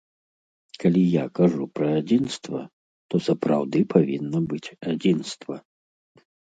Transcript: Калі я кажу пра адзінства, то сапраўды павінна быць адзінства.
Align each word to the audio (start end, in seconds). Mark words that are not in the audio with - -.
Калі 0.83 1.03
я 1.15 1.25
кажу 1.39 1.63
пра 1.75 1.87
адзінства, 1.99 2.59
то 3.09 3.15
сапраўды 3.29 3.79
павінна 3.95 4.39
быць 4.51 4.67
адзінства. 4.97 5.55